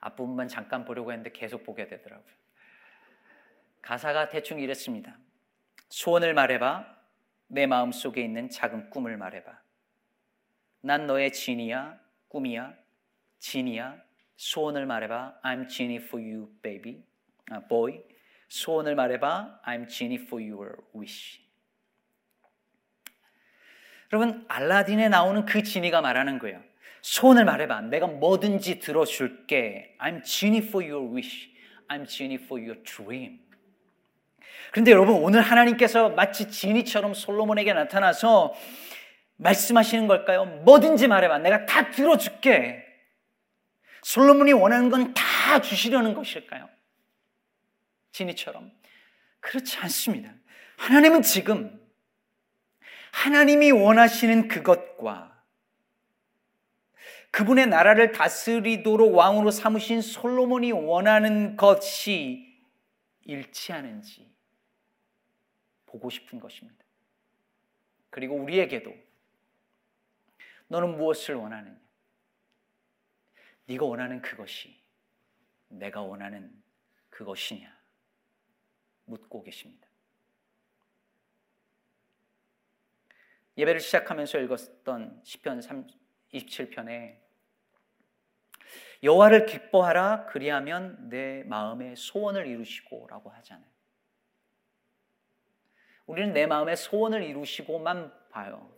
앞부분만 0.00 0.48
잠깐 0.48 0.84
보려고 0.84 1.12
했는데 1.12 1.30
계속 1.32 1.64
보게 1.64 1.86
되더라고요. 1.86 2.34
가사가 3.82 4.28
대충 4.28 4.60
이랬습니다. 4.60 5.18
소원을 5.88 6.34
말해봐. 6.34 6.96
내 7.48 7.66
마음 7.66 7.92
속에 7.92 8.22
있는 8.22 8.50
작은 8.50 8.90
꿈을 8.90 9.16
말해봐. 9.16 9.58
난 10.80 11.06
너의 11.06 11.32
진이야, 11.32 11.98
꿈이야, 12.28 12.74
진이야. 13.38 14.02
소원을 14.36 14.86
말해봐. 14.86 15.40
I'm 15.42 15.68
genie 15.68 16.04
for 16.04 16.24
you, 16.24 16.52
baby. 16.62 17.02
아, 17.50 17.60
boy. 17.66 18.02
소원을 18.48 18.94
말해봐. 18.94 19.62
I'm 19.64 19.88
genie 19.88 20.22
for 20.22 20.42
your 20.42 20.76
wish. 20.94 21.42
여러분, 24.12 24.44
알라딘에 24.48 25.08
나오는 25.08 25.44
그 25.44 25.62
지니가 25.62 26.00
말하는 26.00 26.38
거예요. 26.38 26.62
소원을 27.02 27.44
말해봐. 27.44 27.82
내가 27.82 28.06
뭐든지 28.06 28.78
들어줄게. 28.80 29.96
I'm 30.00 30.22
genie 30.24 30.64
for 30.66 30.86
your 30.88 31.12
wish. 31.14 31.50
I'm 31.88 32.06
genie 32.06 32.42
for 32.42 32.62
your 32.62 32.82
dream. 32.82 33.40
그런데 34.72 34.90
여러분, 34.90 35.14
오늘 35.16 35.40
하나님께서 35.40 36.10
마치 36.10 36.50
지니처럼 36.50 37.14
솔로몬에게 37.14 37.72
나타나서 37.72 38.54
말씀하시는 39.36 40.06
걸까요? 40.06 40.44
뭐든지 40.44 41.08
말해봐. 41.08 41.38
내가 41.38 41.64
다 41.64 41.90
들어줄게. 41.90 42.84
솔로몬이 44.02 44.52
원하는 44.52 44.90
건 44.90 45.14
다 45.48 45.62
주시려는 45.62 46.12
것일까요? 46.12 46.68
지니처럼. 48.12 48.70
그렇지 49.40 49.78
않습니다. 49.78 50.30
하나님은 50.76 51.22
지금 51.22 51.80
하나님이 53.12 53.70
원하시는 53.70 54.48
그것과 54.48 55.37
그분의 57.30 57.66
나라를 57.66 58.12
다스리도록 58.12 59.14
왕으로 59.14 59.50
삼으신 59.50 60.00
솔로몬이 60.00 60.72
원하는 60.72 61.56
것이 61.56 62.62
일치하는지 63.24 64.34
보고 65.86 66.10
싶은 66.10 66.40
것입니다. 66.40 66.84
그리고 68.10 68.34
우리에게도 68.36 68.94
너는 70.68 70.96
무엇을 70.96 71.34
원하느냐? 71.34 71.78
네가 73.66 73.84
원하는 73.84 74.22
그것이 74.22 74.80
내가 75.68 76.00
원하는 76.00 76.50
그것이냐? 77.10 77.76
묻고 79.04 79.42
계십니다. 79.42 79.86
예배를 83.56 83.80
시작하면서 83.80 84.38
읽었던 84.40 85.20
시편 85.24 85.60
27편에 86.34 87.16
여호와를 89.02 89.46
기뻐하라 89.46 90.26
그리하면 90.26 91.08
내 91.08 91.44
마음의 91.44 91.96
소원을 91.96 92.46
이루시고라고 92.46 93.30
하잖아요. 93.30 93.68
우리는 96.06 96.32
내 96.32 96.46
마음의 96.46 96.76
소원을 96.76 97.22
이루시고만 97.22 98.12
봐요. 98.30 98.72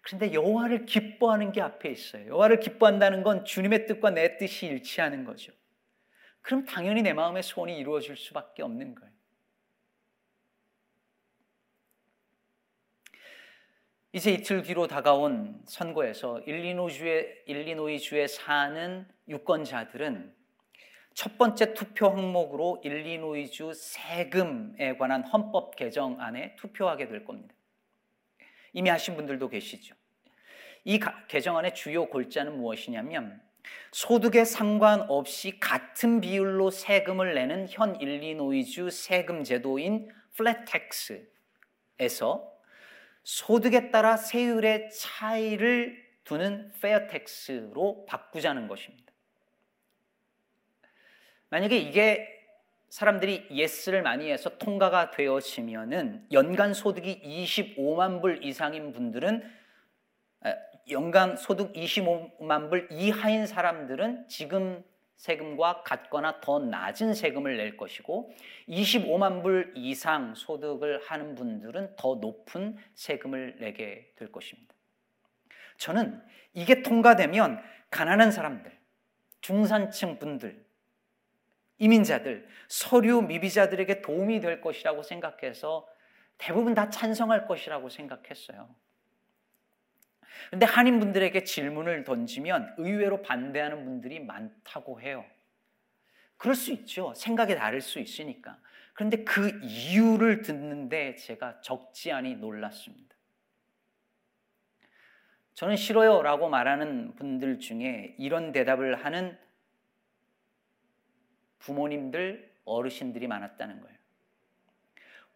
그런데 0.00 0.32
여호와를 0.32 0.86
기뻐하는 0.86 1.52
게 1.52 1.60
앞에 1.60 1.90
있어요. 1.90 2.26
여호와를 2.26 2.58
기뻐한다는 2.58 3.22
건 3.22 3.44
주님의 3.44 3.86
뜻과 3.86 4.10
내 4.10 4.36
뜻이 4.36 4.66
일치하는 4.66 5.24
거죠. 5.24 5.52
그럼 6.40 6.64
당연히 6.64 7.02
내 7.02 7.12
마음의 7.12 7.44
소원이 7.44 7.78
이루어질 7.78 8.16
수밖에 8.16 8.62
없는 8.62 8.96
거예요. 8.96 9.11
이제 14.14 14.30
이틀 14.30 14.62
뒤로 14.62 14.86
다가온 14.86 15.62
선거에서 15.64 16.40
일리노주에, 16.40 17.44
일리노이주에 17.46 18.26
사는 18.26 19.08
유권자들은 19.26 20.34
첫 21.14 21.38
번째 21.38 21.72
투표 21.72 22.08
항목으로 22.08 22.82
일리노이주 22.84 23.72
세금에 23.74 24.98
관한 24.98 25.24
헌법 25.24 25.76
개정안에 25.76 26.56
투표하게 26.56 27.08
될 27.08 27.24
겁니다. 27.24 27.54
이미 28.74 28.90
하신 28.90 29.16
분들도 29.16 29.48
계시죠. 29.48 29.94
이 30.84 31.00
개정안의 31.28 31.74
주요 31.74 32.04
골자는 32.04 32.58
무엇이냐면 32.58 33.40
소득에 33.92 34.44
상관없이 34.44 35.58
같은 35.58 36.20
비율로 36.20 36.70
세금을 36.70 37.32
내는 37.32 37.66
현 37.70 37.98
일리노이주 37.98 38.90
세금 38.90 39.42
제도인 39.42 40.10
플랫 40.34 40.66
텍스에서 40.66 42.51
소득에 43.24 43.90
따라 43.90 44.16
세율의 44.16 44.90
차이를 44.90 46.02
두는 46.24 46.72
fair 46.80 47.36
tax로 47.36 48.06
바꾸자는 48.06 48.68
것입니다. 48.68 49.12
만약에 51.50 51.76
이게 51.76 52.28
사람들이 52.88 53.48
yes를 53.50 54.02
많이 54.02 54.30
해서 54.30 54.58
통과가 54.58 55.10
되어지면은 55.10 56.26
연간 56.32 56.74
소득이 56.74 57.22
25만 57.22 58.20
불 58.20 58.44
이상인 58.44 58.92
분들은 58.92 59.42
연간 60.90 61.36
소득 61.36 61.72
25만 61.72 62.68
불 62.68 62.88
이하인 62.90 63.46
사람들은 63.46 64.28
지금 64.28 64.84
세금과 65.22 65.84
같거나 65.84 66.40
더 66.40 66.58
낮은 66.58 67.14
세금을 67.14 67.56
낼 67.56 67.76
것이고 67.76 68.34
25만 68.68 69.44
불 69.44 69.72
이상 69.76 70.34
소득을 70.34 71.00
하는 71.04 71.36
분들은 71.36 71.94
더 71.96 72.16
높은 72.16 72.76
세금을 72.94 73.58
내게 73.60 74.12
될 74.16 74.32
것입니다. 74.32 74.74
저는 75.76 76.20
이게 76.54 76.82
통과되면 76.82 77.62
가난한 77.90 78.32
사람들, 78.32 78.76
중산층 79.40 80.18
분들, 80.18 80.66
이민자들, 81.78 82.48
서류 82.66 83.22
미비자들에게 83.22 84.02
도움이 84.02 84.40
될 84.40 84.60
것이라고 84.60 85.04
생각해서 85.04 85.86
대부분 86.36 86.74
다 86.74 86.90
찬성할 86.90 87.46
것이라고 87.46 87.90
생각했어요. 87.90 88.74
근데 90.50 90.66
한인 90.66 91.00
분들에게 91.00 91.44
질문을 91.44 92.04
던지면 92.04 92.74
의외로 92.78 93.22
반대하는 93.22 93.84
분들이 93.84 94.20
많다고 94.20 95.00
해요. 95.00 95.24
그럴 96.36 96.54
수 96.54 96.72
있죠. 96.72 97.14
생각이 97.14 97.54
다를 97.54 97.80
수 97.80 98.00
있으니까. 98.00 98.58
그런데 98.94 99.24
그 99.24 99.60
이유를 99.62 100.42
듣는데 100.42 101.16
제가 101.16 101.60
적지 101.60 102.12
않이 102.12 102.36
놀랐습니다. 102.36 103.16
저는 105.54 105.76
싫어요 105.76 106.22
라고 106.22 106.48
말하는 106.48 107.14
분들 107.14 107.60
중에 107.60 108.16
이런 108.18 108.52
대답을 108.52 109.04
하는 109.04 109.38
부모님들, 111.60 112.52
어르신들이 112.64 113.28
많았다는 113.28 113.80
거예요. 113.80 113.96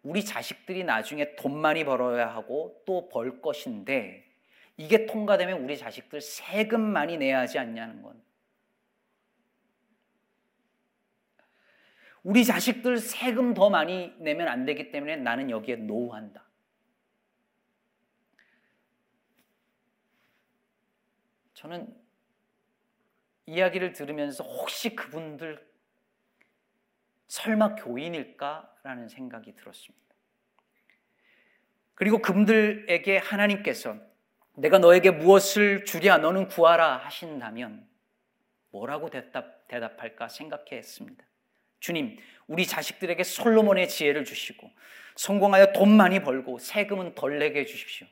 우리 0.03 0.25
자식들이 0.25 0.85
나중에 0.85 1.37
돈 1.37 1.57
많이 1.57 1.85
벌어야 1.85 2.29
하고 2.29 2.83
또 2.87 3.09
벌 3.09 3.41
것인데 3.41 4.26
이게 4.77 5.07
통과되면 5.07 5.63
우리 5.63 5.79
자식들 5.79 6.21
세금 6.21 6.81
많이 6.81 7.17
내야 7.17 7.41
하지 7.41 7.59
않냐는 7.59 8.03
건. 8.03 8.23
우리 12.23 12.45
자식들 12.45 12.99
세금 12.99 13.55
더 13.55 13.71
많이 13.71 14.13
내면 14.19 14.49
안 14.49 14.65
되기 14.65 14.91
때문에 14.91 15.17
나는 15.17 15.49
여기에 15.49 15.77
노후한다. 15.77 16.45
저는 21.55 21.97
이야기를 23.47 23.93
들으면서 23.93 24.45
혹시 24.45 24.95
그분들 24.95 25.65
설마 27.29 27.77
교인일까라는 27.77 29.09
생각이 29.09 29.55
들었습니다. 29.55 30.15
그리고 31.95 32.19
그분들에게 32.21 33.19
하나님께서 33.19 33.99
내가 34.57 34.79
너에게 34.79 35.11
무엇을 35.11 35.85
주랴 35.85 36.19
너는 36.19 36.49
구하라 36.49 36.97
하신다면 36.99 37.87
뭐라고 38.71 39.11
대답, 39.11 39.69
대답할까 39.69 40.29
생각했습니다. 40.29 41.25
주님, 41.81 42.17
우리 42.47 42.67
자식들에게 42.67 43.23
솔로몬의 43.23 43.89
지혜를 43.89 44.25
주시고 44.25 44.71
성공하여 45.17 45.73
돈 45.73 45.97
많이 45.97 46.23
벌고 46.23 46.59
세금은 46.59 47.15
덜 47.15 47.39
내게 47.39 47.61
해 47.61 47.65
주십시오. 47.65 48.07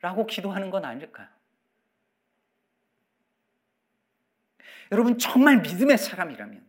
라고 0.00 0.26
기도하는 0.26 0.70
건 0.70 0.84
아닐까요? 0.84 1.28
여러분 4.92 5.18
정말 5.18 5.60
믿음의 5.62 5.98
사람이라면 5.98 6.64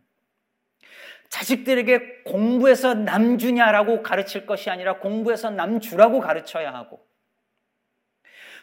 자식들에게 1.28 2.22
공부해서 2.22 2.94
남주냐라고 2.94 4.02
가르칠 4.02 4.46
것이 4.46 4.70
아니라 4.70 4.98
공부해서 4.98 5.50
남주라고 5.50 6.20
가르쳐야 6.20 6.72
하고 6.72 7.07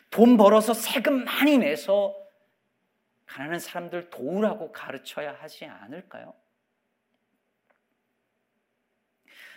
돈 0.10 0.38
벌어서 0.38 0.74
세금 0.74 1.26
많이 1.26 1.58
내서 1.58 2.16
가난한 3.26 3.60
사람들 3.60 4.10
도우라고 4.10 4.72
가르쳐야 4.72 5.34
하지 5.34 5.66
않을까요? 5.66 6.34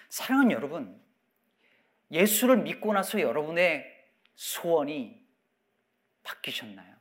사랑하는 0.08 0.52
여러분, 0.52 1.00
예수를 2.10 2.56
믿고 2.58 2.92
나서 2.92 3.20
여러분의 3.20 3.84
소원이 4.34 5.24
바뀌셨나요? 6.22 6.96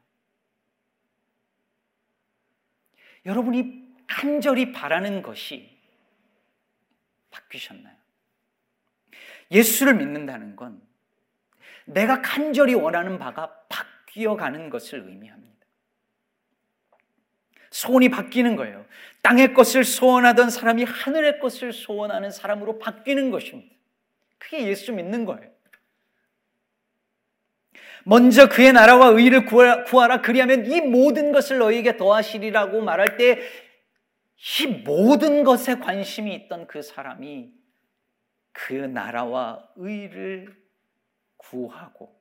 여러분이 3.25 3.87
간절히 4.07 4.71
바라는 4.71 5.21
것이 5.21 5.77
바뀌셨나요? 7.29 7.95
예수를 9.51 9.95
믿는다는 9.95 10.55
건 10.55 10.86
내가 11.87 12.21
간절히 12.21 12.73
원하는 12.73 13.17
바가 13.17 13.51
바뀌어 13.69 14.35
가는 14.35 14.69
것을 14.69 14.99
의미합니다. 15.07 15.65
소원이 17.71 18.09
바뀌는 18.09 18.55
거예요. 18.55 18.85
땅의 19.21 19.53
것을 19.53 19.83
소원하던 19.83 20.49
사람이 20.49 20.83
하늘의 20.83 21.39
것을 21.39 21.73
소원하는 21.73 22.31
사람으로 22.31 22.79
바뀌는 22.79 23.31
것입니다. 23.31 23.75
그게 24.37 24.67
예수 24.67 24.93
믿는 24.93 25.25
거예요. 25.25 25.49
먼저 28.03 28.47
그의 28.47 28.71
나라와 28.71 29.07
의를 29.07 29.45
구하라. 29.45 30.21
그리하면 30.21 30.65
이 30.65 30.79
모든 30.81 31.31
것을 31.31 31.57
너희에게 31.57 31.97
더하시리라고 31.97 32.81
말할 32.81 33.17
때 33.17 33.67
이 34.37 34.67
모든 34.67 35.43
것에 35.43 35.79
관심이 35.79 36.33
있던 36.35 36.67
그 36.67 36.81
사람이 36.81 37.51
그 38.51 38.73
나라와 38.73 39.67
의를 39.75 40.55
구하고 41.49 42.13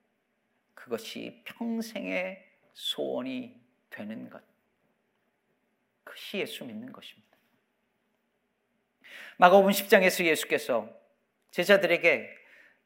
그것이 0.74 1.42
평생의 1.44 2.44
소원이 2.74 3.58
되는 3.90 4.30
것. 4.30 4.42
그것이 6.04 6.38
예수 6.38 6.64
믿는 6.64 6.92
것입니다. 6.92 7.26
마가복음 9.38 9.70
10장에서 9.70 10.24
예수께서 10.24 10.88
제자들에게 11.50 12.30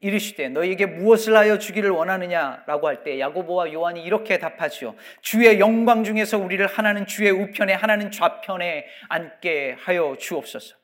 이르시되 0.01 0.49
너희에게 0.49 0.87
무엇을 0.87 1.37
하여 1.37 1.59
주기를 1.59 1.91
원하느냐라고 1.91 2.89
할 2.89 3.05
때 3.05 3.21
야고보와 3.21 3.73
요한이 3.73 4.03
이렇게 4.03 4.39
답하지요. 4.39 4.97
주의 5.21 5.61
영광 5.61 6.05
중에서 6.05 6.39
우리를 6.39 6.67
하나는 6.67 7.07
주의 7.07 7.31
우편에 7.31 7.75
하나는 7.75 8.11
좌편에 8.11 8.87
앉게 9.09 9.77
하여 9.79 10.17
주옵소서. 10.19 10.80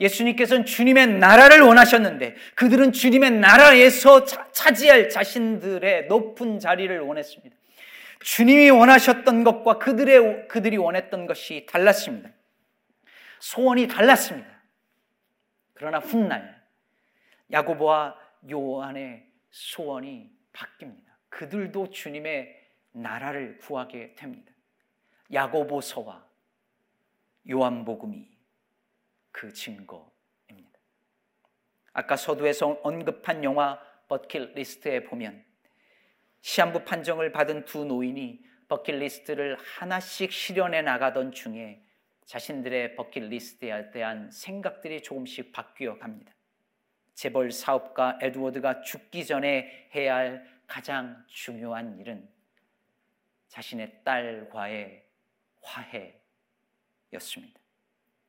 예수님께서는 0.00 0.64
주님의 0.64 1.06
나라를 1.18 1.60
원하셨는데 1.60 2.34
그들은 2.54 2.92
주님의 2.92 3.30
나라에서 3.32 4.24
차지할 4.24 5.08
자신들의 5.08 6.06
높은 6.06 6.58
자리를 6.58 6.98
원했습니다. 7.00 7.56
주님이 8.22 8.70
원하셨던 8.70 9.44
것과 9.44 9.78
그들의 9.78 10.48
그들이 10.48 10.76
원했던 10.76 11.26
것이 11.26 11.66
달랐습니다. 11.68 12.30
소원이 13.38 13.88
달랐습니다. 13.88 14.48
그러나 15.74 15.98
훗날 15.98 16.62
야고보와 17.50 18.16
요한의 18.50 19.26
소원이 19.50 20.30
바뀝니다. 20.52 21.10
그들도 21.30 21.90
주님의 21.90 22.54
나라를 22.92 23.58
구하게 23.58 24.14
됩니다. 24.14 24.52
야고보서와 25.32 26.24
요한복음이 27.48 28.29
그 29.32 29.52
증거입니다. 29.52 30.10
아까 31.92 32.16
서두에서 32.16 32.80
언급한 32.82 33.44
영화 33.44 33.80
버킷리스트에 34.08 35.04
보면 35.04 35.44
시한부 36.40 36.84
판정을 36.84 37.32
받은 37.32 37.64
두 37.64 37.84
노인이 37.84 38.44
버킷리스트를 38.68 39.56
하나씩 39.56 40.32
실현해 40.32 40.82
나가던 40.82 41.32
중에 41.32 41.82
자신들의 42.24 42.94
버킷리스트에 42.94 43.90
대한 43.90 44.30
생각들이 44.30 45.02
조금씩 45.02 45.52
바뀌어 45.52 45.98
갑니다. 45.98 46.32
재벌 47.14 47.50
사업가 47.50 48.18
에드워드가 48.22 48.82
죽기 48.82 49.26
전에 49.26 49.90
해야 49.94 50.14
할 50.14 50.60
가장 50.66 51.24
중요한 51.26 51.98
일은 51.98 52.28
자신의 53.48 54.02
딸과의 54.04 55.04
화해였습니다. 57.10 57.60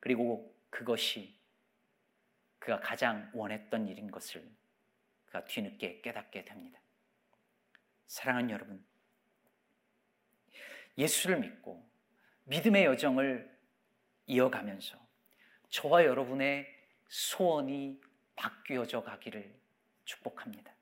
그리고 0.00 0.51
그것이 0.72 1.38
그가 2.58 2.80
가장 2.80 3.30
원했던 3.34 3.86
일인 3.86 4.10
것을 4.10 4.42
그가 5.26 5.44
뒤늦게 5.44 6.00
깨닫게 6.00 6.44
됩니다. 6.44 6.80
사랑하는 8.06 8.50
여러분, 8.50 8.84
예수를 10.96 11.40
믿고 11.40 11.86
믿음의 12.44 12.86
여정을 12.86 13.54
이어가면서 14.26 14.98
저와 15.68 16.04
여러분의 16.04 16.66
소원이 17.08 18.00
바뀌어져 18.34 19.02
가기를 19.02 19.54
축복합니다. 20.04 20.72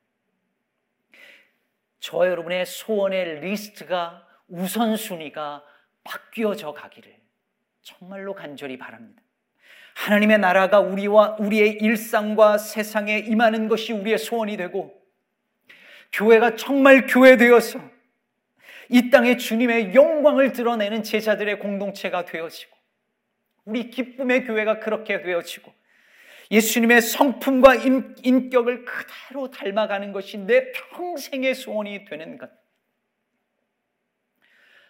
저와 1.99 2.29
여러분의 2.29 2.65
소원의 2.65 3.41
리스트가 3.41 4.27
우선순위가 4.47 5.65
바뀌어져 6.05 6.73
가기를 6.73 7.21
정말로 7.83 8.35
간절히 8.35 8.79
바랍니다. 8.79 9.23
하나님의 9.95 10.39
나라가 10.39 10.81
우리와 10.81 11.37
우리의 11.39 11.79
일상과 11.81 12.59
세상에 12.59 13.19
임하는 13.19 13.69
것이 13.69 13.93
우리의 13.93 14.19
소원이 14.19 14.57
되고 14.57 14.99
교회가 16.13 16.57
정말 16.57 17.07
교회 17.07 17.37
되어서 17.37 17.81
이 18.89 19.11
땅에 19.11 19.37
주님의 19.37 19.95
영광을 19.95 20.53
드러내는 20.53 21.03
제자들의 21.03 21.59
공동체가 21.61 22.25
되어지고 22.25 22.77
우리 23.65 23.91
기쁨의 23.91 24.45
교회가 24.45 24.81
그렇게 24.81 25.23
되어지고 25.23 25.73
예수님의 26.51 27.01
성품과 27.03 27.77
인, 27.77 28.51
격을 28.51 28.85
그대로 28.85 29.51
닮아가는 29.51 30.11
것이 30.13 30.39
내 30.39 30.73
평생의 30.73 31.55
소원이 31.55 32.05
되는 32.07 32.39
것. 32.39 32.51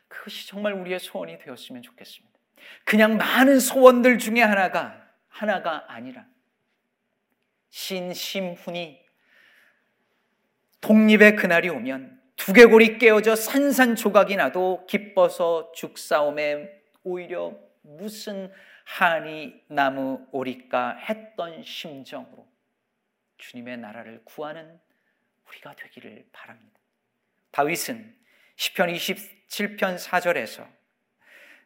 그것이 0.08 0.48
정말 0.48 0.72
우리의 0.72 0.98
소원이 0.98 1.38
되었으면 1.38 1.82
좋겠습니다. 1.82 2.29
그냥 2.84 3.16
많은 3.16 3.60
소원들 3.60 4.18
중에 4.18 4.42
하나가 4.42 5.08
하나가 5.28 5.84
아니라 5.88 6.26
신심훈이 7.70 9.00
독립의 10.80 11.36
그날이 11.36 11.68
오면 11.68 12.20
두 12.36 12.46
두개골이 12.46 12.98
깨어져 12.98 13.36
산산조각이 13.36 14.36
나도 14.36 14.86
기뻐서 14.86 15.72
죽사움에 15.72 16.80
오히려 17.02 17.54
무슨 17.82 18.50
한이 18.84 19.62
나무 19.68 20.26
오리까 20.32 20.96
했던 20.96 21.62
심정으로 21.62 22.48
주님의 23.36 23.76
나라를 23.78 24.22
구하는 24.24 24.80
우리가 25.48 25.74
되기를 25.76 26.28
바랍니다. 26.32 26.80
다윗은 27.50 28.16
시편 28.56 28.92
27편 28.92 29.98
4절에서 29.98 30.66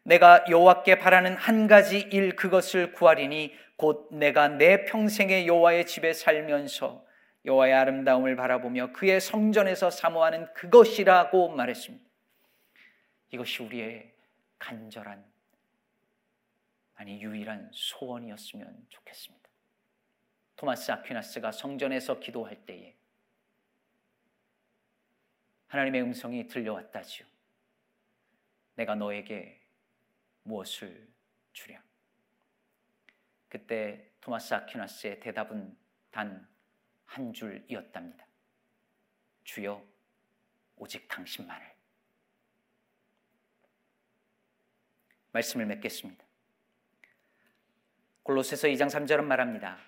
내가 0.04 0.44
여호와께 0.48 0.98
바라는 0.98 1.36
한 1.36 1.66
가지 1.66 1.98
일 1.98 2.36
그것을 2.36 2.92
구하리니 2.92 3.54
곧 3.76 4.08
내가 4.12 4.48
내 4.48 4.84
평생의 4.84 5.48
여호와의 5.48 5.86
집에 5.86 6.12
살면서 6.12 7.04
여호와의 7.44 7.74
아름다움을 7.74 8.36
바라보며 8.36 8.92
그의 8.92 9.20
성전에서 9.20 9.90
사모하는 9.90 10.52
그것이라고 10.54 11.50
말했습니다. 11.50 12.04
이것이 13.32 13.62
우리의 13.62 14.14
간절한 14.58 15.24
아니 16.94 17.20
유일한 17.20 17.70
소원이었으면 17.72 18.86
좋겠습니다. 18.88 19.48
토마스 20.56 20.92
아퀴나스가 20.92 21.50
성전에서 21.50 22.20
기도할 22.20 22.64
때에 22.64 22.94
하나님의 25.66 26.02
음성이 26.02 26.46
들려왔다지요. 26.46 27.26
내가 28.76 28.94
너에게 28.94 29.63
무엇을 30.44 31.12
주랴? 31.52 31.82
그때 33.48 34.12
토마스 34.20 34.54
아퀴나스의 34.54 35.20
대답은 35.20 35.76
단 36.10 36.54
한 37.14 37.32
줄이었답니다. 37.32 38.26
주여, 39.44 39.80
오직 40.76 41.06
당신만을. 41.06 41.64
말씀을 45.30 45.66
맺겠습니다. 45.66 46.24
골로새서 48.24 48.66
2장 48.66 48.88
3절은 48.88 49.22
말합니다. 49.22 49.78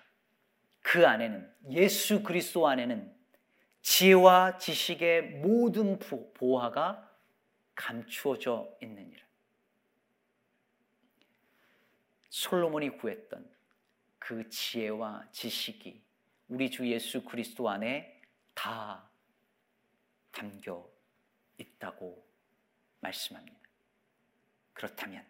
그 0.79 1.05
안에는 1.05 1.53
예수 1.71 2.23
그리스도 2.23 2.65
안에는 2.65 3.13
지혜와 3.81 4.57
지식의 4.57 5.39
모든 5.41 5.99
보화가 5.99 7.13
감추어져 7.75 8.77
있느니라. 8.81 9.26
솔로몬이 12.37 12.91
구했던 12.91 13.51
그 14.19 14.47
지혜와 14.47 15.27
지식이 15.31 16.03
우리 16.49 16.69
주 16.69 16.87
예수 16.87 17.23
그리스도 17.25 17.67
안에 17.67 18.21
다 18.53 19.09
담겨 20.29 20.87
있다고 21.57 22.23
말씀합니다. 22.99 23.59
그렇다면 24.73 25.25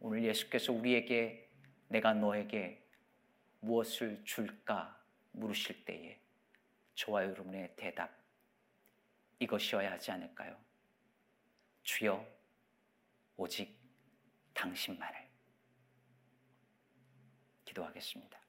오늘 0.00 0.24
예수께서 0.24 0.72
우리에게 0.72 1.48
내가 1.86 2.12
너에게 2.12 2.84
무엇을 3.60 4.24
줄까 4.24 5.00
물으실 5.30 5.84
때에 5.84 6.20
저와 6.96 7.26
여러분의 7.26 7.76
대답 7.76 8.10
이것이어야 9.38 9.92
하지 9.92 10.10
않을까요? 10.10 10.58
주여 11.84 12.26
오직 13.36 13.78
당신만을 14.52 15.23
기도하겠습니다. 17.74 18.43